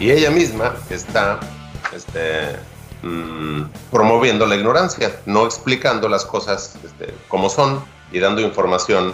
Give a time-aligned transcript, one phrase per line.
[0.00, 1.38] Y ella misma está
[1.94, 2.56] este,
[3.02, 9.12] mm, promoviendo la ignorancia, no explicando las cosas este, como son y dando información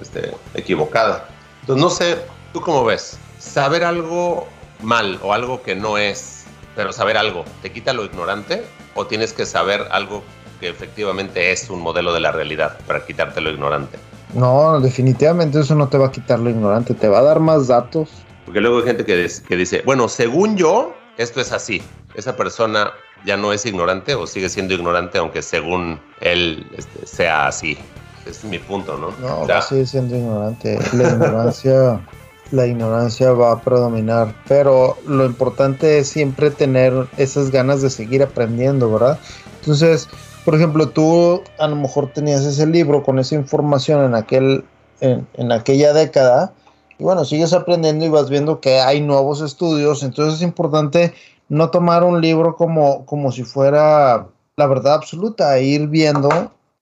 [0.00, 1.28] este, equivocada.
[1.62, 2.18] Entonces, no sé,
[2.52, 3.18] ¿tú cómo ves?
[3.40, 4.46] Saber algo
[4.80, 6.44] mal o algo que no es,
[6.76, 8.64] pero saber algo, ¿te quita lo ignorante?
[8.94, 10.22] ¿O tienes que saber algo
[10.60, 13.98] que efectivamente es un modelo de la realidad para quitarte lo ignorante?
[14.34, 17.66] No, definitivamente eso no te va a quitar lo ignorante, te va a dar más
[17.66, 18.08] datos,
[18.48, 21.82] porque luego hay gente que, que dice, bueno, según yo, esto es así.
[22.14, 22.92] Esa persona
[23.26, 27.76] ya no es ignorante o sigue siendo ignorante, aunque según él este, sea así.
[28.22, 29.10] Ese es mi punto, ¿no?
[29.20, 30.78] No, sigue siendo ignorante.
[30.94, 32.00] La ignorancia,
[32.50, 34.34] la ignorancia va a predominar.
[34.48, 39.18] Pero lo importante es siempre tener esas ganas de seguir aprendiendo, ¿verdad?
[39.60, 40.08] Entonces,
[40.46, 44.64] por ejemplo, tú a lo mejor tenías ese libro con esa información en aquel,
[45.02, 46.54] en, en aquella década
[46.98, 51.14] y bueno, sigues aprendiendo y vas viendo que hay nuevos estudios, entonces es importante
[51.48, 56.28] no tomar un libro como, como si fuera la verdad absoluta, e ir viendo.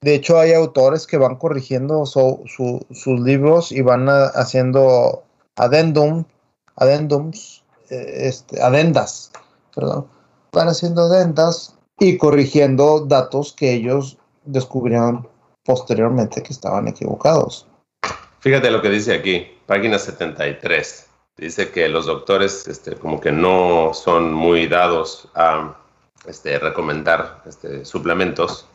[0.01, 5.25] De hecho, hay autores que van corrigiendo sus libros y van haciendo
[5.57, 6.25] adendum,
[6.77, 9.31] adendums, eh, este, adendas,
[9.75, 10.07] perdón.
[10.53, 15.29] Van haciendo adendas y corrigiendo datos que ellos descubrieron
[15.65, 17.67] posteriormente que estaban equivocados.
[18.41, 21.09] Fíjate lo que dice aquí página 73.
[21.37, 25.77] Dice que los doctores este, como que no son muy dados a
[26.27, 28.67] este, recomendar este, suplementos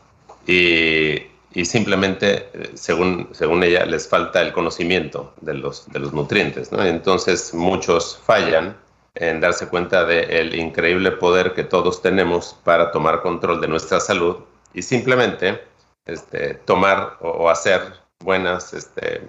[0.46, 6.14] y, y, simplemente, eh, según, según ella, les falta el conocimiento de los, de los
[6.14, 6.72] nutrientes.
[6.72, 6.84] ¿no?
[6.84, 8.78] Entonces muchos fallan
[9.16, 14.38] en darse cuenta del increíble poder que todos tenemos para tomar control de nuestra salud
[14.74, 15.62] y simplemente
[16.06, 17.82] este, tomar o, o hacer
[18.20, 19.22] buenas este,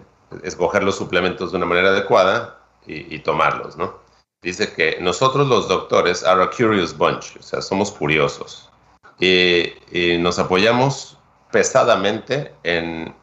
[0.43, 4.01] escoger los suplementos de una manera adecuada y, tomarlos, ¿no?
[4.43, 8.73] Dice que nosotros los doctores are a curious bunch, o sea, somos curiosos
[9.21, 11.19] y, nos apoyamos
[11.53, 13.15] pesadamente en,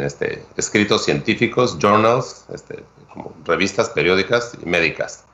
[0.00, 5.24] este, escritos científicos, journals, este, como revistas periódicas y médicas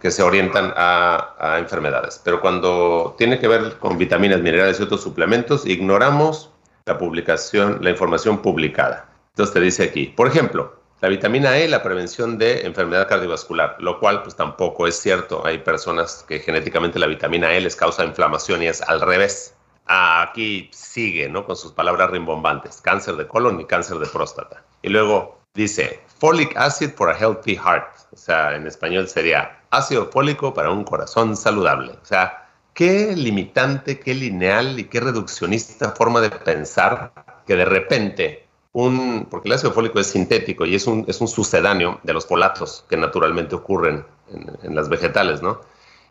[0.00, 2.20] que se orientan a, a, enfermedades.
[2.24, 6.50] Pero cuando tiene que ver con vitaminas, minerales y otros suplementos, ignoramos
[6.86, 9.11] la publicación, la información publicada.
[9.32, 13.98] Entonces te dice aquí, por ejemplo, la vitamina E, la prevención de enfermedad cardiovascular, lo
[13.98, 15.44] cual pues tampoco es cierto.
[15.46, 19.54] Hay personas que genéticamente la vitamina E les causa inflamación y es al revés.
[19.86, 21.46] Aquí sigue, ¿no?
[21.46, 24.62] Con sus palabras rimbombantes, cáncer de colon y cáncer de próstata.
[24.82, 27.88] Y luego dice, folic acid for a healthy heart.
[28.12, 31.92] O sea, en español sería ácido fólico para un corazón saludable.
[32.02, 37.12] O sea, qué limitante, qué lineal y qué reduccionista forma de pensar
[37.46, 38.41] que de repente
[38.72, 42.26] un, porque el ácido fólico es sintético y es un, es un sucedáneo de los
[42.26, 44.04] folatos que naturalmente ocurren
[44.62, 45.60] en, las vegetales, ¿no?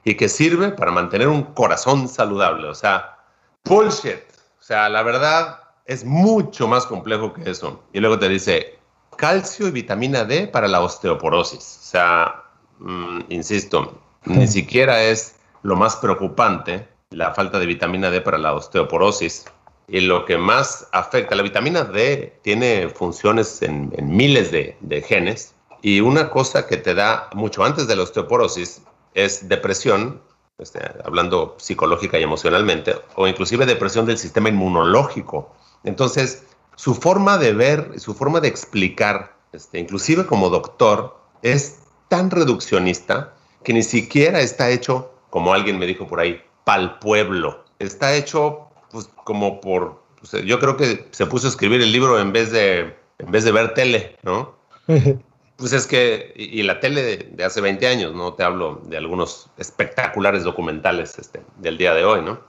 [0.03, 2.67] Y que sirve para mantener un corazón saludable.
[2.67, 3.17] O sea,
[3.65, 4.21] bullshit.
[4.59, 7.83] O sea, la verdad es mucho más complejo que eso.
[7.93, 8.79] Y luego te dice
[9.17, 11.79] calcio y vitamina D para la osteoporosis.
[11.81, 12.43] O sea,
[12.79, 18.53] mm, insisto, ni siquiera es lo más preocupante la falta de vitamina D para la
[18.53, 19.45] osteoporosis
[19.91, 25.99] y lo que más afecta, la vitamina D tiene funciones en, miles de, genes y
[25.99, 28.83] una cosa que te da mucho antes de la osteoporosis
[29.15, 30.21] es depresión,
[30.59, 35.53] este, hablando psicológica y emocionalmente, o inclusive depresión del sistema inmunológico.
[35.83, 36.45] Entonces,
[36.77, 43.33] su forma de ver, su forma de explicar, este, inclusive como doctor, es tan reduccionista
[43.65, 47.65] que ni siquiera está hecho, como alguien me dijo por ahí, pal pueblo.
[47.79, 50.01] Está hecho pues como por,
[50.45, 53.51] yo creo que se puso a escribir el libro en vez de, en vez de
[53.51, 54.55] ver tele, ¿no?
[55.57, 58.33] pues es que, y, la tele de, hace 20 años, ¿no?
[58.33, 62.39] Te hablo de algunos espectaculares documentales este, del día de hoy, ¿no?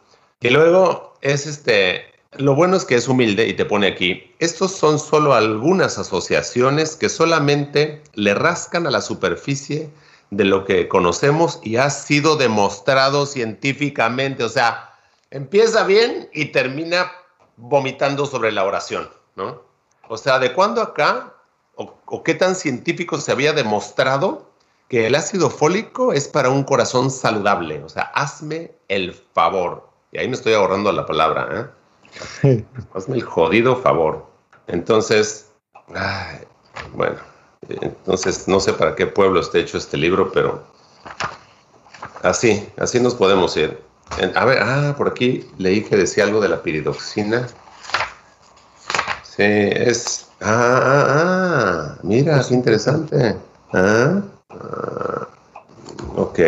[0.41, 4.73] Que luego es este, lo bueno es que es humilde y te pone aquí, estos
[4.73, 9.91] son solo algunas asociaciones que solamente le rascan a la superficie
[10.31, 14.92] de lo que conocemos y ha sido demostrado científicamente, o sea,
[15.33, 17.11] empieza bien y termina
[17.57, 19.63] vomitando sobre la oración, ¿no?
[20.09, 21.35] O sea, ¿de cuándo acá
[21.75, 24.51] o, qué tan científico se había demostrado
[24.89, 27.83] que el ácido fólico es para un corazón saludable.
[27.83, 29.89] O sea, hazme el favor.
[30.13, 31.73] Y ahí me estoy ahorrando la palabra.
[32.45, 32.65] ¿eh?
[32.95, 34.27] hazme el jodido favor.
[34.67, 35.51] Entonces,
[36.93, 37.17] bueno,
[37.69, 40.63] entonces no sé para qué pueblo esté hecho este libro, pero
[42.23, 43.92] así, así nos podemos ir.
[44.35, 47.49] A ver, ah, por aquí leí que decía algo de la piridoxina.
[49.23, 50.29] Sí, es.
[50.41, 53.37] Ah, ah, ah mira, qué interesante.
[53.73, 55.29] Ah, ah,
[56.17, 56.39] ok.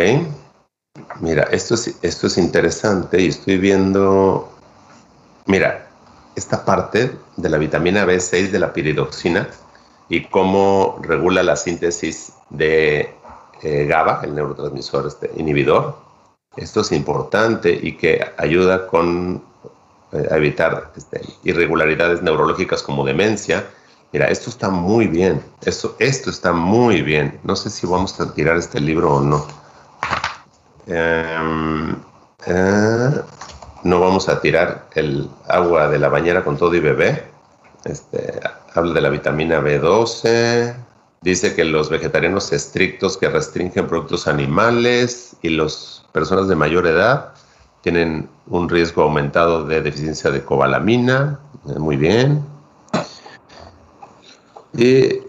[1.20, 4.50] Mira, esto es, esto es interesante y estoy viendo.
[5.46, 5.88] Mira,
[6.36, 9.48] esta parte de la vitamina B6 de la piridoxina
[10.08, 13.14] y cómo regula la síntesis de
[13.62, 15.96] eh, GABA, el neurotransmisor este, inhibidor.
[16.56, 19.42] Esto es importante y que ayuda con,
[20.12, 23.64] eh, a evitar este, irregularidades neurológicas como demencia.
[24.12, 25.42] Mira, esto está muy bien.
[25.64, 27.40] Esto, esto está muy bien.
[27.42, 29.46] No sé si vamos a tirar este libro o no.
[30.86, 31.96] Em,
[32.46, 33.10] eh,
[33.82, 37.24] no vamos a tirar el agua de la bañera con todo y bebé.
[37.84, 38.40] Este,
[38.74, 40.74] habla de la vitamina B12,
[41.24, 47.32] dice que los vegetarianos estrictos que restringen productos animales y las personas de mayor edad
[47.80, 51.40] tienen un riesgo aumentado de deficiencia de cobalamina.
[51.66, 52.44] Eh, muy bien.
[54.74, 55.22] Y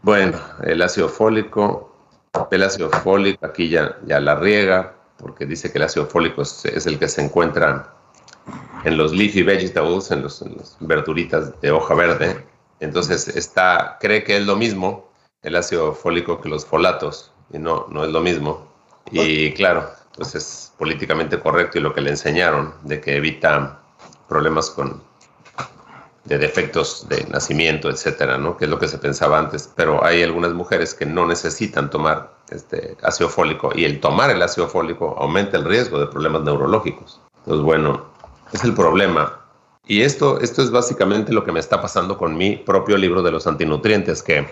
[0.00, 1.94] bueno, el ácido fólico,
[2.50, 6.86] el ácido fólico aquí ya, ya la riega, porque dice que el ácido fólico es,
[6.86, 7.92] el que se encuentra
[8.84, 12.51] en los leafy vegetables, en, los, en las verduritas de hoja verde,
[12.84, 15.10] entonces está, cree que es lo mismo
[15.42, 18.66] el ácido fólico que los folatos, y no, no es lo mismo.
[19.10, 23.80] Y claro, pues es políticamente correcto y lo que le enseñaron de que evita
[24.28, 25.02] problemas con
[26.24, 28.56] de defectos de nacimiento, etcétera, ¿no?
[28.56, 29.70] Que es lo que se pensaba antes.
[29.74, 34.40] Pero hay algunas mujeres que no necesitan tomar este ácido fólico y el tomar el
[34.42, 37.20] ácido fólico aumenta el riesgo de problemas neurológicos.
[37.38, 38.06] Entonces, bueno,
[38.52, 39.40] es el problema.
[39.86, 43.32] Y esto, esto es básicamente lo que me está pasando con mi propio libro de
[43.32, 44.46] los antinutrientes, que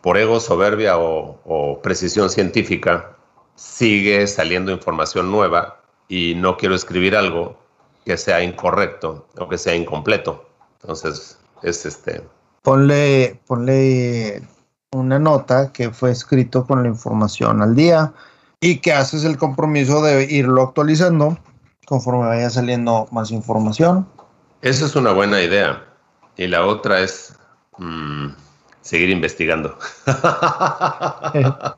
[0.00, 3.16] por ego, soberbia o, precisión científica
[3.54, 7.56] sigue saliendo información nueva y no quiero escribir algo
[8.04, 10.48] que sea incorrecto o que sea incompleto.
[10.80, 12.22] Entonces, es este.
[12.62, 14.42] Ponle, ponle
[14.90, 18.12] una nota que fue escrito con la información al día
[18.60, 21.38] y que haces el compromiso de irlo actualizando
[21.86, 24.08] conforme vaya saliendo más información.
[24.62, 25.84] Esa es una buena idea.
[26.36, 27.34] Y la otra es
[27.78, 28.28] mm,
[28.80, 29.76] seguir investigando.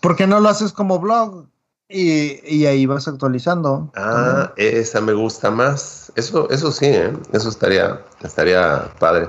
[0.00, 1.46] ¿Por qué no lo haces como blog?
[1.88, 3.90] Y, ahí vas actualizando.
[3.96, 6.12] Ah, esa me gusta más.
[6.16, 7.12] Eso, eso sí, ¿eh?
[7.32, 9.28] eso estaría, estaría padre.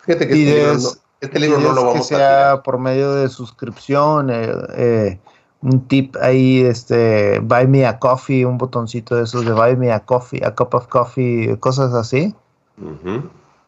[0.00, 0.76] Fíjate que
[1.20, 5.20] este, libro no, lo vamos que sea por medio de suscripción, eh, eh
[5.62, 9.92] un tip ahí, este, buy me a coffee, un botoncito de esos de buy me
[9.92, 12.34] a coffee, a cup of coffee, cosas así.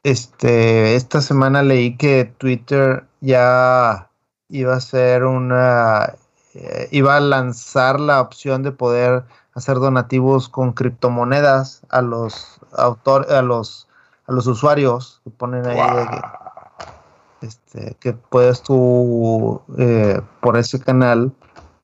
[0.03, 4.11] Este, esta semana leí que Twitter ya
[4.49, 6.15] iba a ser una,
[6.55, 9.25] eh, iba a lanzar la opción de poder
[9.55, 13.89] hacer donativos con criptomonedas a los autores, a los,
[14.27, 21.33] a los usuarios que ponen ahí que, este, que puedes tú eh, por ese canal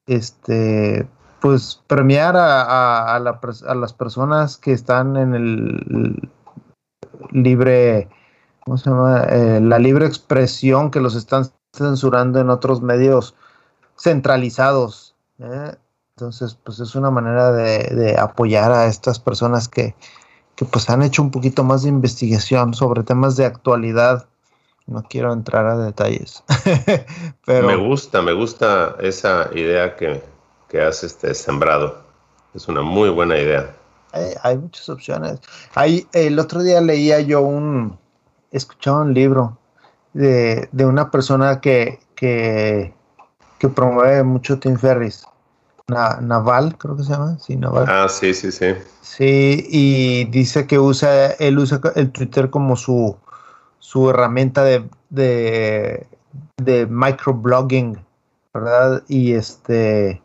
[0.06, 1.08] este,
[1.40, 6.30] pues premiar a, a, las personas que están en el
[7.30, 8.08] libre,
[8.60, 9.24] ¿cómo se llama?
[9.28, 13.34] Eh, la libre expresión que los están censurando en otros medios
[13.96, 15.14] centralizados.
[15.38, 15.74] ¿eh?
[16.16, 19.94] Entonces, pues es una manera de, apoyar a estas personas que,
[20.54, 24.28] que, pues han hecho un poquito más de investigación sobre temas de actualidad.
[24.86, 26.44] No quiero entrar a detalles.
[27.46, 27.66] Pero...
[27.66, 30.22] Me gusta, me gusta esa idea que,
[30.68, 32.04] que has este, sembrado.
[32.54, 33.74] Es una muy buena idea.
[34.42, 35.40] Hay, muchas opciones.
[35.74, 37.98] Hay, el otro día leía yo un,
[38.52, 39.58] escuchaba un libro
[40.12, 42.94] de, una persona que, que,
[43.58, 45.24] que, promueve mucho Tim Ferris.
[45.88, 47.36] Naval, creo que se llama.
[47.40, 47.86] Sí, Naval.
[47.88, 48.74] Ah, sí, sí, sí.
[49.02, 53.16] Sí, y dice que usa, él usa el Twitter como su,
[53.84, 58.02] su herramienta de, de, microblogging,
[58.54, 59.02] ¿verdad?
[59.08, 60.22] Y este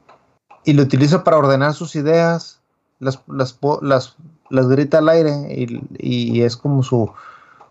[0.63, 2.61] y lo utiliza para ordenar sus ideas,
[2.99, 4.15] las, las, las,
[4.49, 5.33] las grita al aire
[5.97, 7.11] y, es como su,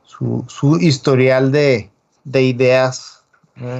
[0.04, 1.90] su, historial de,
[2.34, 3.22] ideas.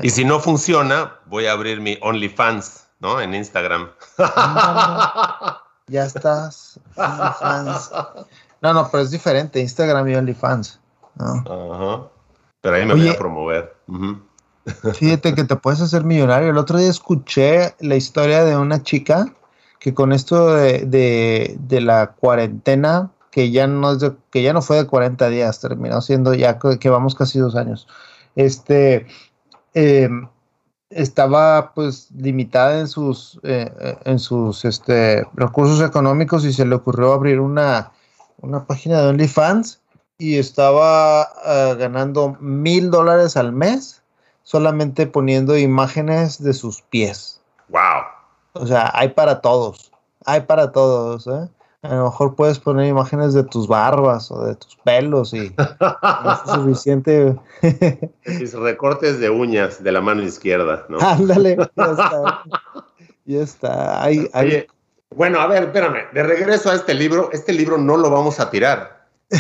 [0.03, 3.21] Y si no funciona, voy a abrir mi OnlyFans, ¿no?
[3.21, 3.91] En Instagram.
[5.89, 6.81] ya estás.
[8.61, 10.78] No, no, pero es diferente, Instagram y OnlyFans.
[11.19, 12.09] Ajá.
[12.61, 13.77] Pero ahí me voy a promover.
[14.95, 16.51] Fíjate que te puedes hacer millonario.
[16.51, 19.35] El otro día escuché la historia de una chica
[19.79, 24.77] que con esto de, de, la cuarentena, que ya no es que ya no fue
[24.79, 27.87] de 40 días, terminó siendo ya que vamos casi dos años.
[28.35, 29.07] Este
[29.75, 30.29] em,
[30.91, 36.75] estaba pues limitada en sus eh, eh, en sus este, recursos económicos y se le
[36.75, 37.93] ocurrió abrir una,
[38.41, 39.81] una página de OnlyFans
[40.19, 44.03] y estaba ah, ganando mil dólares al mes
[44.43, 47.41] solamente poniendo imágenes de sus pies.
[47.69, 48.03] Wow.
[48.55, 49.93] O sea, hay para todos.
[50.25, 51.49] Hay para todos, ¿eh?
[51.83, 56.51] A lo mejor puedes poner imágenes de tus barbas o de tus pelos y es
[56.53, 57.37] suficiente.
[58.27, 60.99] Mis recortes de uñas de la mano izquierda, ¿no?
[61.01, 62.43] Ándale, ya está.
[63.27, 64.03] Ya está.
[64.03, 64.67] Hay,
[65.15, 66.13] bueno, a ver, espérame.
[66.13, 68.98] De regreso a este libro, este libro no lo vamos a tirar.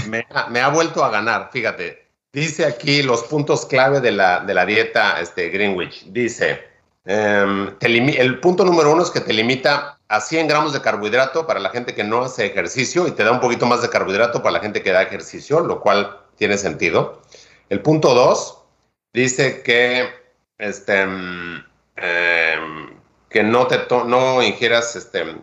[0.08, 2.06] Me, ha vuelto a ganar, fíjate.
[2.32, 6.04] Dice aquí los puntos clave de la, de la dieta este, Greenwich.
[6.06, 6.62] Dice,
[7.04, 11.60] em, el punto número uno es que te limita a 100 gramos de carbohidrato para
[11.60, 14.52] la gente que no hace ejercicio y te da un poquito más de carbohidrato para
[14.52, 17.22] la gente que da ejercicio, lo cual tiene sentido.
[17.68, 18.58] El punto 2
[19.12, 20.08] dice que,
[20.58, 21.62] este, em,
[23.28, 25.36] que no, te no ingieras este,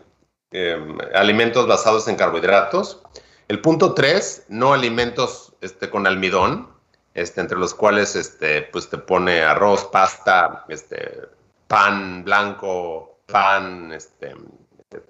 [0.52, 3.02] em, alimentos basados en carbohidratos.
[3.48, 6.68] El punto 3, no alimentos este, con almidón,
[7.14, 11.22] este, entre los cuales este, pues te pone arroz, pasta, este,
[11.68, 14.36] pan blanco, pan, este,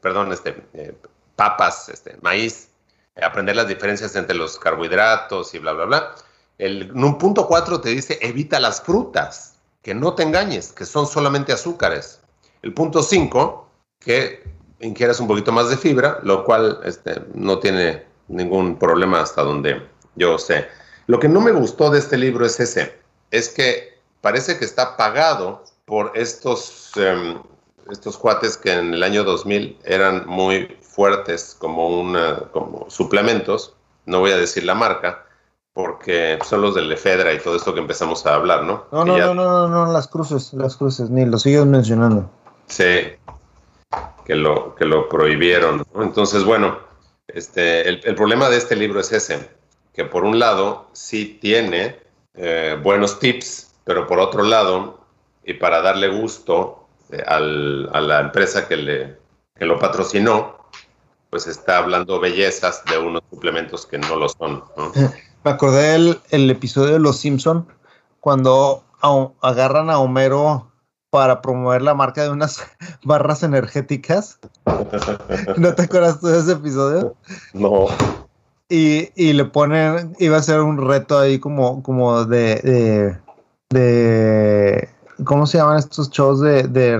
[0.01, 0.93] perdón, este, eh,
[1.37, 2.69] papas, este, maíz,
[3.21, 6.15] aprender las diferencias entre los carbohidratos y bla, bla, bla.
[6.57, 10.85] El, en un punto 4 te dice evita las frutas, que no te engañes, que
[10.85, 12.19] son solamente azúcares.
[12.61, 14.43] El punto 5, que
[14.81, 19.81] ingieras un poquito más de fibra, lo cual este, no tiene ningún problema hasta donde
[20.15, 20.67] yo sé.
[21.07, 22.97] Lo que no me gustó de este libro es ese,
[23.31, 27.39] es que parece que está pagado por estos em,
[27.91, 33.73] estos cuates que en el año 2000 eran muy fuertes como, una, como suplementos,
[34.05, 35.25] no voy a decir la marca,
[35.73, 38.85] porque son los de Lefedra y todo esto que empezamos a hablar, ¿no?
[38.91, 42.29] No, no, no, no, no, las cruces, las cruces, ni lo siguen mencionando.
[42.67, 43.11] Sí,
[44.25, 45.85] que lo, que lo prohibieron.
[45.95, 46.77] Entonces, bueno,
[47.27, 49.49] este, el, problema de este libro es ese,
[49.93, 51.99] que por un lado sí tiene
[52.35, 55.05] eh, buenos tips, pero por otro lado,
[55.43, 59.17] y para darle gusto este, al, a la empresa que, le,
[59.55, 60.57] que lo patrocinó,
[61.29, 64.63] pues está hablando bellezas de unos suplementos que no lo son.
[65.43, 67.67] Me acordé del el episodio de Los Simpson
[68.19, 68.83] cuando
[69.41, 70.71] agarran a Homero
[71.15, 72.61] para promover la marca de unas
[73.05, 74.37] barras energéticas.
[75.55, 77.15] ¿No te acuerdas tú de ese episodio?
[77.53, 77.85] No.
[78.67, 83.15] Y, y le ponen, iba a ser un reto ahí como, como de,
[83.69, 84.89] de
[85.23, 86.97] ¿Cómo se llaman estos shows de,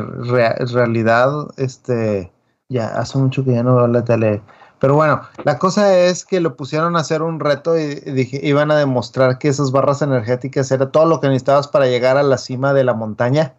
[0.72, 1.30] realidad?
[1.58, 2.32] Este,
[2.70, 4.42] ya hace mucho que ya no veo la tele.
[4.80, 8.72] Pero bueno, la cosa es que lo pusieron a hacer un reto y, dije, iban
[8.72, 12.38] a demostrar que esas barras energéticas era todo lo que necesitabas para llegar a la
[12.38, 13.56] cima de la montaña.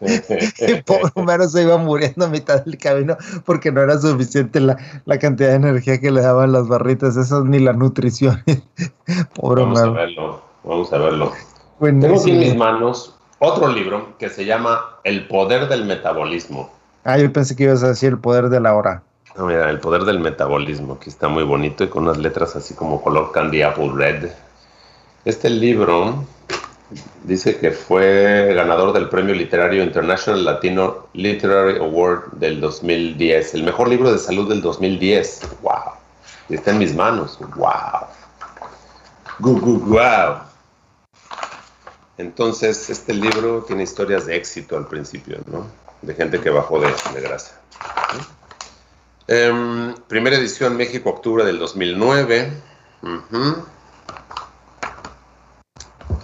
[0.00, 4.76] y pobre Homero se iba muriendo a mitad del camino porque no era suficiente la,
[5.18, 8.42] cantidad de energía que le daban las barritas, esas ni la nutrición.
[9.34, 11.32] pobre vamos a verlo, vamos a verlo.
[11.80, 16.70] Tengo aquí en mis manos otro libro que se llama El poder del metabolismo.
[17.04, 19.02] Ah, yo pensé que ibas a decir el poder de la hora.
[19.36, 22.74] No, mira, el poder del metabolismo, que está muy bonito y con unas letras así
[22.74, 24.30] como color candy apple red.
[25.24, 26.24] Este libro
[27.24, 33.88] dice que fue ganador del Premio Literario International Latino Literary Award del 2010, el mejor
[33.88, 35.40] libro de salud del 2010.
[35.62, 35.72] ¡Wow!
[36.48, 37.38] Está en mis manos.
[37.56, 38.06] ¡Wow!
[39.40, 40.38] ¡Gu, wow!
[42.16, 45.66] Entonces, este libro tiene historias de éxito al principio, ¿no?
[46.02, 46.90] De gente que bajó de,
[47.20, 47.60] grasa.
[49.28, 52.50] Em, primera edición México, octubre del 2009.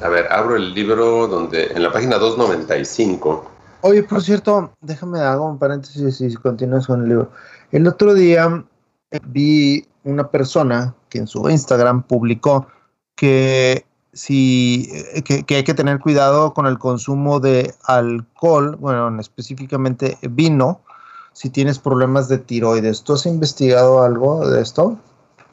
[0.02, 3.50] A ver, abro el libro donde en la página 295.
[3.82, 7.30] Oye, por cierto, déjame hago un paréntesis y continúas con el libro.
[7.70, 8.64] El otro día
[9.26, 12.66] vi una persona que en su Instagram publicó
[13.14, 20.18] que si, eh, que, hay que tener cuidado con el consumo de alcohol, bueno, específicamente
[20.22, 20.80] vino,
[21.32, 23.02] si tienes problemas de tiroides.
[23.02, 24.96] ¿Tú has investigado algo de esto?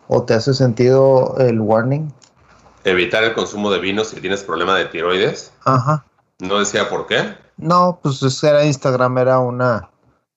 [0.08, 2.14] ¿O te hace sentido el warning?
[2.84, 5.52] Evitar el consumo de vino si tienes problema de tiroides.
[5.66, 6.06] Ajá.
[6.40, 7.36] ¿No decía por qué?
[7.58, 9.90] No, pues era Instagram, era una,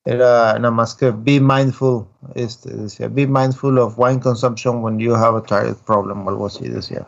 [0.04, 5.14] era nada más que be mindful, este, decía, be mindful of wine consumption when you
[5.14, 7.06] have a thyroid problem o algo así, decía.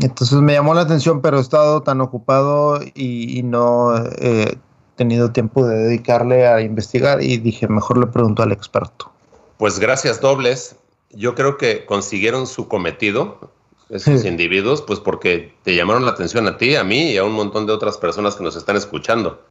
[0.00, 4.56] Entonces me llamó la atención, pero he estado tan ocupado y, no he
[4.96, 9.12] tenido tiempo de dedicarle a investigar y dije, mejor le pregunto al experto.
[9.58, 10.76] Pues gracias dobles.
[11.10, 13.50] Yo creo que consiguieron su cometido,
[13.92, 17.32] esos individuos, pues porque te llamaron la atención a ti, a mí y a un
[17.32, 19.44] montón de otras personas que nos están escuchando.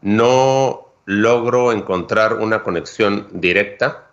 [0.00, 4.10] No logro encontrar una conexión directa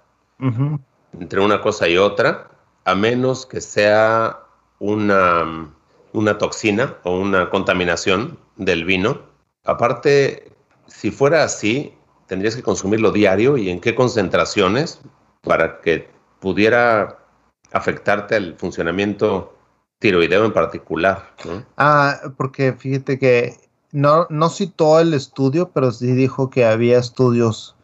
[1.20, 2.52] entre una cosa y otra,
[2.84, 4.40] a menos que sea
[4.80, 5.70] una,
[6.12, 9.22] una toxina o una contaminación del vino.
[9.64, 10.52] Aparte,
[10.88, 11.94] si fuera así,
[12.28, 15.00] tendrías que consumirlo diario y en qué concentraciones
[15.42, 16.10] para que
[16.40, 17.21] pudiera
[17.72, 19.56] afectarte el funcionamiento
[20.00, 21.30] tiroideo en particular.
[21.78, 23.56] Ah, porque fíjate que
[23.92, 27.76] no, no citó el estudio, pero sí dijo que había estudios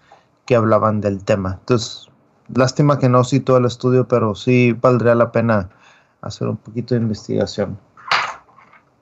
[0.45, 1.57] que hablaban del tema.
[1.59, 2.07] Entonces,
[2.53, 5.69] lástima que no citó el estudio, pero sí valdría la pena
[6.21, 7.77] hacer un poquito de investigación.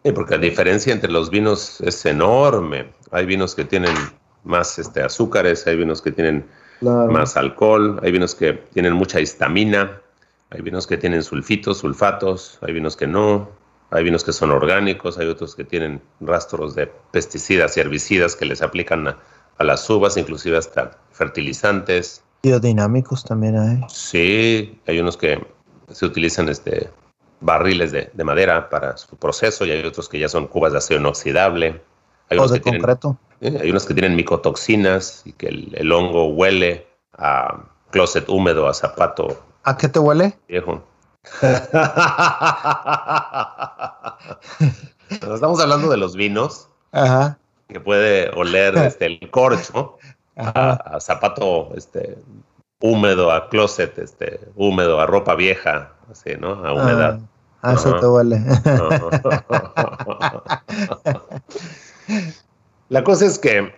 [0.04, 2.92] Sí, porque la diferencia entre los vinos es enorme.
[3.12, 3.96] Hay vinos que tienen
[4.44, 6.46] más este, azúcares, hay vinos que tienen
[6.82, 10.02] más alcohol, hay vinos que tienen mucha histamina,
[10.50, 13.50] hay vinos que tienen sulfitos, sulfatos, hay vinos que no,
[13.92, 18.46] hay vinos que son orgánicos, hay otros que tienen rastros de pesticidas y herbicidas que
[18.46, 19.18] les aplican a,
[19.58, 22.24] a las uvas, inclusive hasta fertilizantes.
[22.44, 23.82] Biodinámicos también hay.
[23.90, 25.46] Sí, hay unos que
[25.90, 26.90] se utilizan este,
[27.40, 31.00] barriles de, madera para su proceso y hay otros que ya son cubas de acero
[31.00, 31.82] inoxidable.
[32.30, 33.18] Hay de concreto.
[33.42, 36.88] Eh, hay unos que tienen micotoxinas y que el, hongo huele
[37.18, 39.44] a closet húmedo, a zapato.
[39.66, 40.38] ¿A qué te huele?
[40.48, 40.84] Viejo.
[45.10, 46.70] Estamos hablando de los vinos.
[46.92, 47.40] Ajá.
[47.68, 49.98] Que puede oler este, el corcho
[50.38, 52.20] a, zapato este,
[52.80, 56.64] húmedo, a closet este, húmedo, a ropa vieja, así, ¿no?
[56.64, 57.20] A humedad.
[57.64, 58.40] Ah, eso te huele.
[62.90, 63.74] La cosa es que,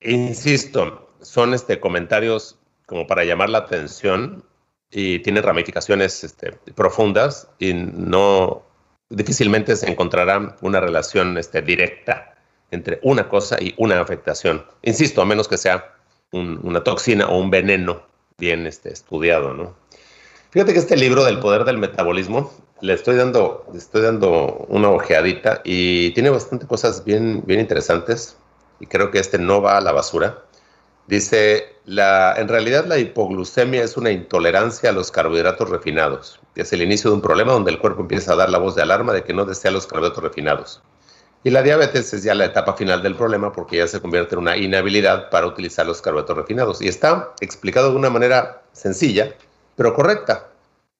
[0.00, 4.42] insisto, son este, comentarios como para llamar la atención
[4.90, 8.62] y tienen ramificaciones este, profundas y no
[9.10, 12.34] difícilmente se encontrará una relación este, directa
[12.70, 14.64] entre una cosa y una afectación.
[14.82, 15.94] Insisto, a menos que sea
[16.30, 18.02] una toxina o un veneno
[18.36, 19.74] bien este, estudiado, ¿no?
[20.50, 24.88] Fíjate que este libro del poder del metabolismo le estoy dando, le estoy dando una
[24.90, 28.36] ojeadita y tiene bastante cosas bien, bien interesantes
[28.80, 30.44] y creo que este no va a la basura.
[31.06, 36.38] Dice, la, en realidad la hipoglucemia es una intolerancia a los carbohidratos refinados.
[36.54, 38.82] Es el inicio de un problema donde el cuerpo empieza a dar la voz de
[38.82, 40.82] alarma de que no desea los carbohidratos refinados.
[41.44, 44.40] Y la diabetes es ya la etapa final del problema porque ya se convierte en
[44.42, 46.82] una inhabilidad para utilizar los carbohidratos refinados.
[46.82, 49.32] Y está explicado de una manera sencilla,
[49.74, 50.46] pero correcta.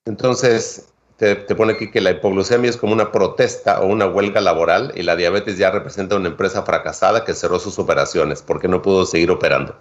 [0.07, 4.93] Entonces, te, pone aquí que la hipoglucemia es como una protesta o una huelga laboral
[4.95, 9.05] y la diabetes ya representa una empresa fracasada que cerró sus operaciones porque no pudo
[9.05, 9.77] seguir operando.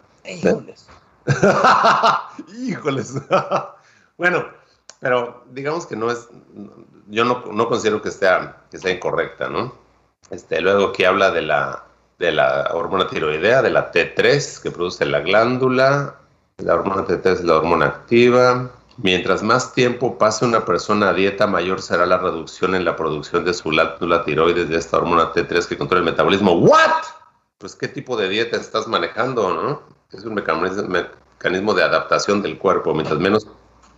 [2.57, 3.15] Híjoles.
[4.17, 4.45] bueno,
[4.99, 6.27] pero digamos que no es,
[7.07, 9.73] yo no, no considero que sea, que incorrecta, ¿no?
[10.29, 11.83] Este, luego que habla de la,
[12.19, 16.15] de la hormona tiroidea, de la T3 que produce la glándula,
[16.57, 21.45] la hormona T3 es la hormona activa, Mientras más tiempo pase una persona a dieta,
[21.45, 25.67] mayor será la reducción en la producción de su glándula tiroides de esta hormona T3
[25.67, 26.53] que controla el metabolismo.
[26.53, 27.03] ¿What?
[27.59, 29.96] Pues qué tipo de dieta estás manejando, ¿no?
[30.11, 32.93] Es un mecanismo, de adaptación del cuerpo.
[32.93, 33.47] Mientras menos...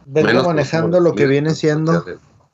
[0.06, 2.06] menos manejando lo que viene siendo...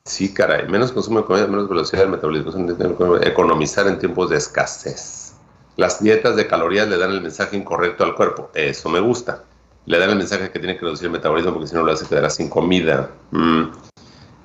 [0.04, 0.68] Sí, caray.
[0.68, 3.16] Menos consumo de comida, menos velocidad del metabolismo.
[3.22, 5.34] Economizar en tiempos de escasez.
[5.76, 8.50] Las dietas de calorías le dan el mensaje incorrecto al cuerpo.
[8.54, 9.42] Eso me gusta
[9.86, 12.06] le dan el mensaje que tiene que reducir el metabolismo porque si no lo hace
[12.06, 13.10] quedará sin comida.
[13.30, 13.64] Mm.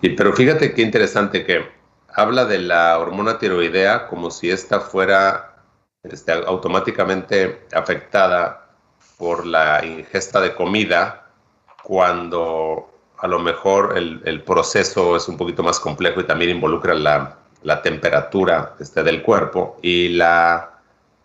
[0.02, 1.66] Y, pero fíjate qué interesante que
[2.14, 5.56] habla de la hormona tiroidea como si esta fuera
[6.04, 8.61] este, automáticamente afectada
[9.22, 11.28] por la ingesta de comida
[11.84, 17.38] cuando a lo mejor el, proceso es un poquito más complejo y también involucra la,
[17.62, 20.72] la temperatura este, del cuerpo y la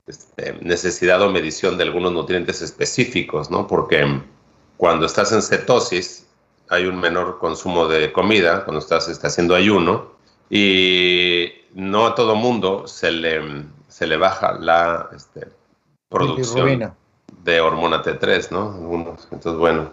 [0.07, 3.67] este, necesidad o medición de algunos nutrientes específicos, ¿no?
[3.67, 4.21] Porque
[4.77, 6.27] cuando estás en cetosis
[6.69, 10.13] hay un menor consumo de comida, cuando estás está haciendo ayuno,
[10.51, 13.41] y no a todo mundo se le,
[13.89, 15.49] se le baja la este,
[16.11, 16.95] producción
[17.43, 18.75] de hormona T3, ¿no?
[19.31, 19.91] Entonces, bueno,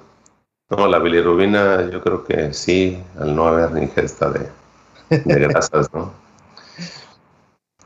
[0.70, 4.50] no, la bilirrubina yo creo que sí, al no haber ingesta de,
[5.10, 6.14] de grasas, ¿no?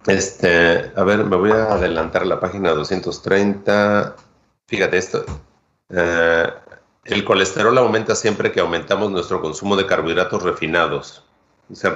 [0.08, 4.16] Este, a ver, me voy a adelantar a la página 230.
[4.66, 5.26] Fíjate esto.
[5.90, 6.48] Eh,
[7.04, 11.24] el colesterol aumenta siempre que aumentamos nuestro consumo de carbohidratos refinados.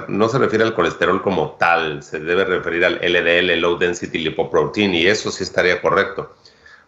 [0.08, 4.94] no se refiere al colesterol como tal, se debe referir al LDL, Low Density Lipoprotein,
[4.94, 6.34] y eso sí estaría correcto.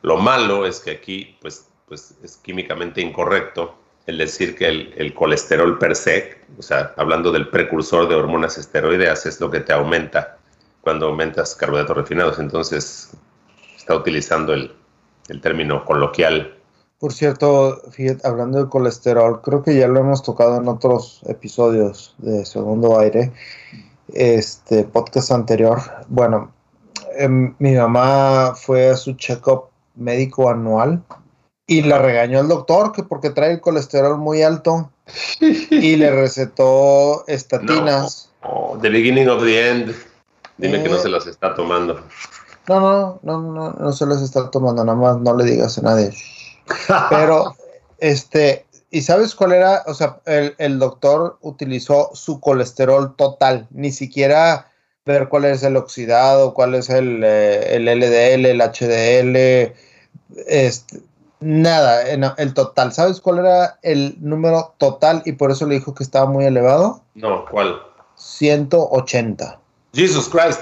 [0.04, 3.74] Lo malo es que aquí, pues, pues es químicamente incorrecto
[4.06, 9.24] el decir que el, colesterol per se, o sea, hablando del precursor de hormonas esteroideas,
[9.24, 10.36] es lo que te aumenta
[10.82, 12.38] cuando aumentas carbohidratos refinados.
[12.38, 13.12] Entonces,
[13.78, 14.74] está utilizando el,
[15.40, 16.54] término coloquial
[16.98, 22.14] por cierto, fíjate, hablando de colesterol, creo que ya lo hemos tocado en otros episodios
[22.18, 23.32] de Segundo Aire,
[24.08, 25.80] este podcast anterior.
[26.08, 26.52] Bueno,
[27.16, 31.02] em, mi mamá fue a su check-up médico anual
[31.66, 34.90] y la regañó el doctor que porque trae el colesterol muy alto
[35.40, 38.30] y le recetó estatinas.
[38.42, 39.94] No, the beginning of the end.
[40.58, 42.00] Dime que no eh, se las está tomando.
[42.68, 45.82] No, no, no, no, no se las está tomando, nada más no le digas a
[45.82, 46.14] nadie.
[47.10, 47.54] Pero,
[47.98, 49.82] este, ¿y sabes cuál era?
[49.86, 54.70] O sea, el, doctor utilizó su colesterol total, ni siquiera
[55.06, 59.74] ver cuál es el oxidado, cuál es el, eh, el LDL, el HDL,
[60.46, 61.02] este,
[61.40, 62.02] nada,
[62.38, 62.90] el total.
[62.92, 67.02] ¿Sabes cuál era el número total y por eso le dijo que estaba muy elevado?
[67.14, 67.82] No, ¿cuál?
[68.16, 69.60] 180.
[69.92, 70.60] Jesus Christ.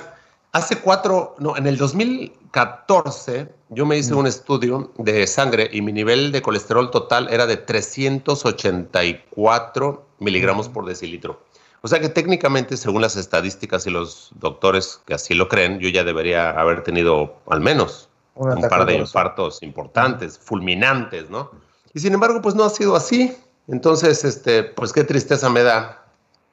[0.51, 4.19] Hace cuatro, no, en el 2014 yo me hice mm.
[4.19, 10.85] un estudio de sangre y mi nivel de colesterol total era de 384 miligramos por
[10.85, 11.41] decilitro.
[11.83, 15.89] O sea que técnicamente, según las estadísticas y los doctores que así lo creen, yo
[15.89, 21.51] ya debería haber tenido al menos un, par de infartos importantes, fulminantes, ¿no?
[21.93, 23.37] Y sin embargo, pues no ha sido así.
[23.67, 26.05] Entonces, este, pues qué tristeza me da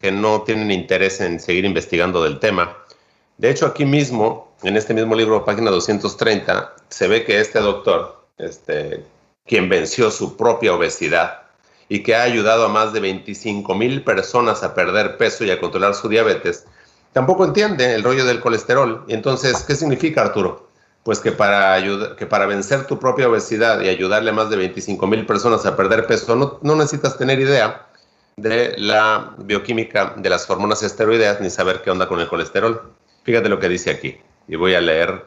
[0.01, 2.75] que no tienen interés en seguir investigando del tema.
[3.37, 8.25] De hecho, aquí mismo, en este mismo libro, página 230, se ve que este doctor,
[8.37, 9.05] este,
[9.45, 11.48] quien venció su propia obesidad
[11.89, 15.59] y que ha ayudado a más de 25 mil personas a perder peso y a
[15.59, 16.65] controlar su diabetes,
[17.11, 19.03] tampoco entiende el rollo del colesterol.
[19.07, 20.69] Entonces, ¿qué significa, Arturo?
[21.03, 21.81] Pues que para,
[22.15, 25.75] que para vencer tu propia obesidad y ayudarle a más de 25 mil personas a
[25.75, 27.87] perder peso, no, no necesitas tener idea
[28.37, 32.93] de la bioquímica de las hormonas esteroideas ni saber qué onda con el colesterol.
[33.23, 34.17] Fíjate lo que dice aquí.
[34.47, 35.25] Y voy a leer,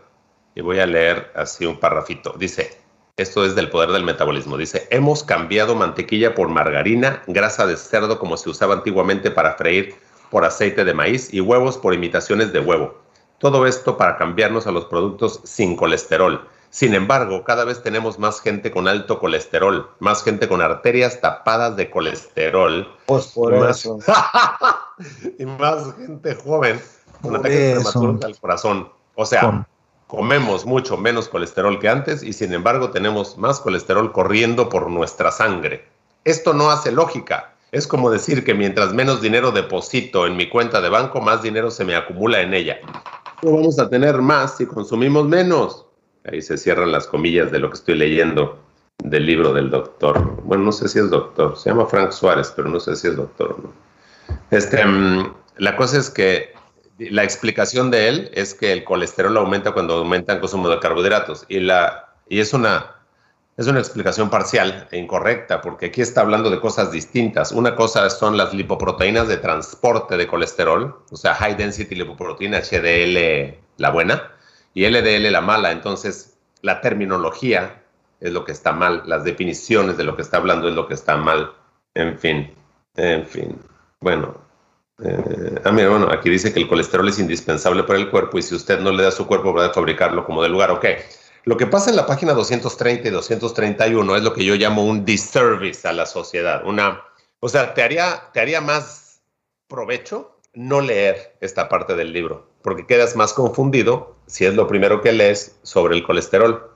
[0.55, 2.35] y voy a leer así un parrafito.
[2.38, 2.81] Dice,
[3.16, 4.57] esto es del poder del metabolismo.
[4.57, 9.94] Dice, hemos cambiado mantequilla por margarina, grasa de cerdo como se usaba antiguamente para freír
[10.31, 12.94] por aceite de maíz y huevos por imitaciones de huevo.
[13.38, 16.48] Todo esto para cambiarnos a los productos sin colesterol.
[16.70, 21.77] Sin embargo, cada vez tenemos más gente con alto colesterol, más gente con arterias tapadas
[21.77, 22.88] de colesterol.
[23.05, 23.98] Pues por eso.
[25.38, 26.81] y más gente joven
[27.22, 28.88] un ataque prematuro al corazón.
[29.14, 29.66] O sea,
[30.12, 35.33] comemos mucho menos colesterol que antes y sin embargo tenemos más colesterol corriendo por nuestra
[35.33, 35.87] sangre.
[36.25, 37.55] Esto no hace lógica.
[37.70, 41.70] Es como decir que mientras menos dinero deposito en mi cuenta de banco, más dinero
[41.70, 42.79] se me acumula en ella.
[43.40, 45.87] No vamos a tener más si consumimos menos.
[46.31, 48.59] Ahí se cierran las comillas de lo que estoy leyendo
[49.03, 50.42] del libro del doctor.
[50.42, 51.57] Bueno, no sé si es doctor.
[51.57, 53.72] Se llama Frank Suárez, pero no sé si es doctor o no.
[54.51, 56.53] Este, mm, la cosa es que
[57.10, 61.44] la explicación de él es que el colesterol aumenta cuando aumenta el consumo de carbohidratos
[61.48, 62.96] y, la, y es, una,
[63.56, 67.52] es una explicación parcial e incorrecta porque aquí está hablando de cosas distintas.
[67.52, 73.58] Una cosa son las lipoproteínas de transporte de colesterol, o sea, high density lipoproteína HDL
[73.78, 74.30] la buena
[74.74, 75.72] y LDL la mala.
[75.72, 77.82] Entonces, la terminología
[78.20, 80.94] es lo que está mal, las definiciones de lo que está hablando es lo que
[80.94, 81.52] está mal.
[81.94, 82.54] En fin,
[82.96, 83.58] en fin.
[84.00, 84.40] Bueno,
[85.04, 88.42] eh, ah, mira, bueno, aquí dice que el colesterol es indispensable para el cuerpo y
[88.42, 90.70] si usted no le da a su cuerpo, va a fabricarlo como de lugar.
[90.70, 90.86] Ok.
[91.44, 95.04] Lo que pasa en la página 230 y 231 es lo que yo llamo un
[95.04, 96.64] disservice a la sociedad.
[96.64, 97.02] Una,
[97.40, 99.20] o sea, te haría, te haría más
[99.66, 105.00] provecho no leer esta parte del libro, porque quedas más confundido si es lo primero
[105.00, 106.70] que lees sobre el colesterol.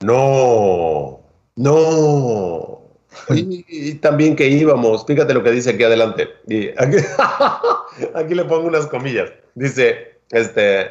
[0.00, 1.20] No,
[1.56, 2.81] no,
[3.30, 6.28] y, también que íbamos, fíjate lo que dice aquí adelante.
[6.48, 6.68] Y
[8.14, 9.30] aquí, le pongo unas comillas.
[9.54, 10.90] Dice, este,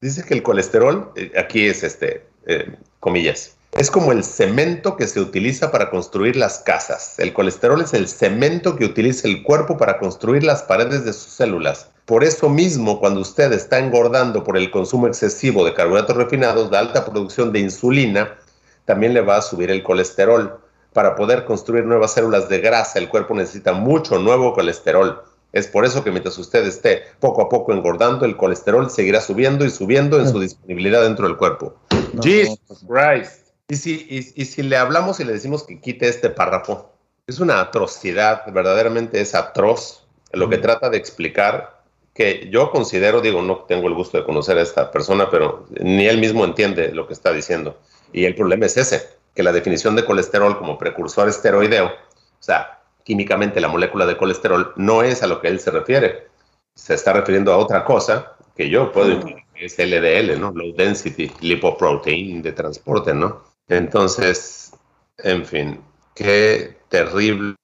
[0.00, 5.06] dice que el colesterol, eh, aquí es este, eh, comillas, es como el cemento que
[5.06, 7.18] se utiliza para construir las casas.
[7.18, 11.32] El colesterol es el cemento que utiliza el cuerpo para construir las paredes de sus
[11.32, 11.88] células.
[12.04, 16.76] Por eso mismo, cuando usted está engordando por el consumo excesivo de carbohidratos refinados, de
[16.76, 18.36] alta producción de insulina,
[18.84, 20.60] también le va a subir el colesterol
[20.92, 25.22] para poder construir nuevas células de grasa, el cuerpo necesita mucho nuevo colesterol.
[25.52, 29.64] Es por eso que mientras usted esté poco a poco engordando, el colesterol seguirá subiendo
[29.64, 31.74] y subiendo en su disponibilidad dentro del cuerpo.
[32.22, 33.42] Jesus Christ.
[33.68, 36.90] Y si, y, si le hablamos y le decimos que quite este párrafo,
[37.26, 40.02] es una atrocidad, verdaderamente es atroz
[40.32, 41.82] lo que trata de explicar
[42.14, 46.06] que yo considero, digo, no tengo el gusto de conocer a esta persona, pero ni
[46.06, 47.78] él mismo entiende lo que está diciendo.
[48.12, 52.80] Y el problema es ese, que la definición de colesterol como precursor esteroideo, o sea,
[53.04, 56.28] químicamente la molécula de colesterol no es a lo que él se refiere.
[56.74, 60.52] Se está refiriendo a otra cosa que yo puedo decir que es LDL, ¿no?
[60.52, 63.42] Low Density Lipoprotein de transporte, ¿no?
[63.68, 64.72] Entonces,
[65.18, 65.80] en fin,
[66.14, 67.56] qué terrible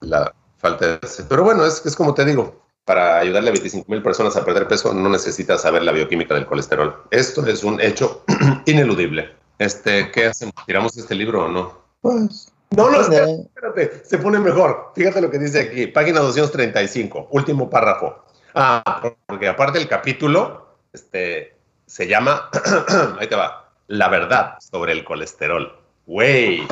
[0.00, 1.00] la falta de...
[1.28, 4.68] Pero bueno, es, es como te digo, para ayudarle a 25 mil personas a perder
[4.68, 7.02] peso no necesitas saber la bioquímica del colesterol.
[7.10, 8.24] Esto es un hecho
[8.66, 9.34] ineludible.
[9.58, 10.54] Este, ¿Qué hacemos?
[10.66, 11.78] ¿Tiramos este libro o no?
[12.00, 12.52] Pues.
[12.70, 14.92] No, no, espérate, espérate, se pone mejor.
[14.94, 18.24] Fíjate lo que dice aquí, página 235, último párrafo.
[18.54, 21.54] Ah, porque aparte el capítulo este,
[21.86, 22.50] se llama,
[23.20, 25.78] ahí te va, La verdad sobre el colesterol.
[26.06, 26.66] Güey,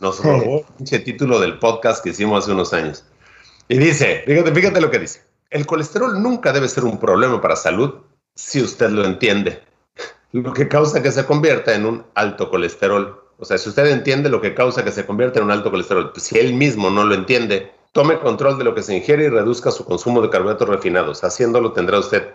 [0.00, 3.04] nos robó el título del podcast que hicimos hace unos años.
[3.68, 5.22] Y dice, fíjate, fíjate lo que dice.
[5.50, 8.00] El colesterol nunca debe ser un problema para salud
[8.34, 9.62] si usted lo entiende,
[10.32, 13.22] lo que causa que se convierta en un alto colesterol.
[13.38, 16.10] O sea, si usted entiende lo que causa que se convierta en un alto colesterol,
[16.12, 19.28] pues si él mismo no lo entiende, tome control de lo que se ingiere y
[19.28, 21.24] reduzca su consumo de carbohidratos refinados.
[21.24, 22.34] Haciéndolo tendrá usted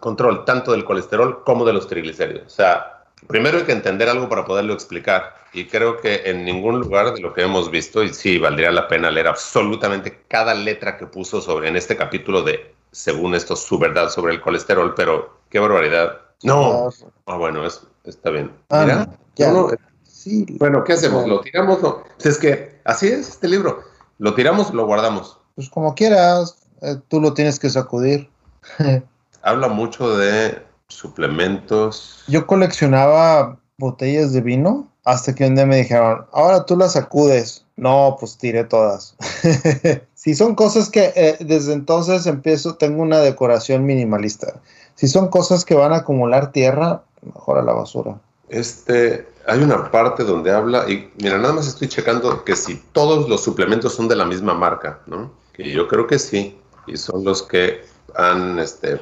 [0.00, 2.46] control tanto del colesterol como de los triglicéridos.
[2.46, 5.34] O sea, primero hay que entender algo para poderlo explicar.
[5.52, 8.88] Y creo que en ningún lugar de lo que hemos visto, y sí, valdría la
[8.88, 13.78] pena leer absolutamente cada letra que puso sobre en este capítulo de, según esto, su
[13.78, 16.20] verdad sobre el colesterol, pero qué barbaridad.
[16.42, 16.90] No.
[17.26, 18.52] Ah, bueno, es, está bien.
[18.70, 19.52] Ah, Mira, ya.
[19.52, 19.68] no,
[20.04, 20.46] Sí.
[20.58, 21.26] bueno, ¿qué hacemos?
[21.26, 21.82] ¿Lo tiramos?
[21.82, 22.04] No.
[22.22, 23.82] Es que así es este libro.
[24.18, 25.38] ¿Lo tiramos lo guardamos?
[25.56, 28.30] Pues como quieras, eh, tú lo tienes que sacudir.
[29.42, 32.22] Habla mucho de suplementos.
[32.28, 37.64] Yo coleccionaba botellas de vino hasta que un día me dijeron, ahora tú las sacudes.
[37.76, 39.16] No, pues tiré todas.
[40.14, 44.60] si son cosas que eh, desde entonces empiezo, tengo una decoración minimalista.
[44.94, 48.20] Si son cosas que van a acumular tierra, mejor a la basura.
[48.48, 53.28] Este, hay una parte donde habla, y mira, nada más estoy checando que si todos
[53.28, 55.32] los suplementos son de la misma marca, ¿no?
[55.52, 59.00] Que yo creo que sí, y son los que han este,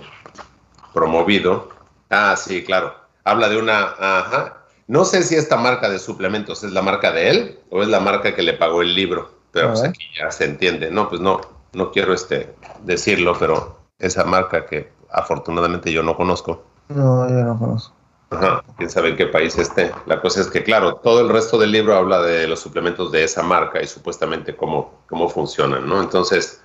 [0.94, 1.68] promovido.
[2.10, 2.94] Ah, sí, claro.
[3.24, 4.56] Habla de una, ajá.
[4.86, 8.00] No sé si esta marca de suplementos es la marca de él o es la
[8.00, 10.90] marca que le pagó el libro, pero pues aquí ya se entiende.
[10.90, 11.40] No, pues no,
[11.72, 16.62] no quiero este, decirlo, pero esa marca que afortunadamente yo no conozco.
[16.88, 17.94] No, yo no conozco.
[18.30, 19.90] Ajá, quién sabe en qué país esté.
[20.06, 23.24] La cosa es que, claro, todo el resto del libro habla de los suplementos de
[23.24, 26.00] esa marca y supuestamente cómo, cómo funcionan, ¿no?
[26.00, 26.62] Entonces,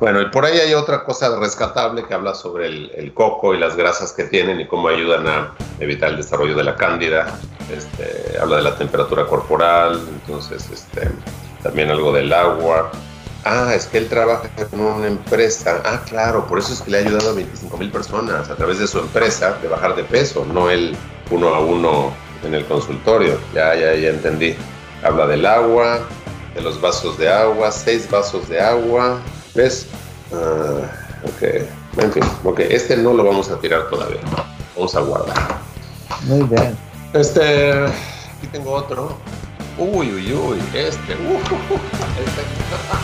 [0.00, 3.58] bueno, y por ahí hay otra cosa rescatable que habla sobre el, el coco y
[3.58, 7.38] las grasas que tienen y cómo ayudan a evitar el desarrollo de la cándida.
[7.70, 11.10] Este, habla de la temperatura corporal, entonces, este,
[11.62, 12.90] también algo del agua.
[13.44, 15.82] Ah, es que él trabaja en una empresa.
[15.84, 18.78] Ah, claro, por eso es que le ha ayudado a 25 mil personas a través
[18.78, 20.96] de su empresa de bajar de peso, no él
[21.30, 23.38] uno a uno en el consultorio.
[23.54, 24.56] Ya, ya, ya entendí.
[25.02, 26.00] Habla del agua,
[26.54, 29.20] de los vasos de agua, seis vasos de agua.
[29.54, 29.88] ¿Ves?
[30.32, 30.80] Ah,
[31.24, 31.42] ok.
[31.98, 32.60] En fin, ok.
[32.60, 34.20] Este no lo vamos a tirar todavía.
[34.74, 35.58] Vamos a guardar.
[36.22, 36.76] Muy bien.
[37.12, 39.18] Este, aquí tengo otro.
[39.76, 41.14] Uy, uy, uy, este.
[41.14, 41.38] uh,
[42.24, 43.03] este.